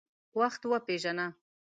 [0.39, 1.27] وخت وپیژنه.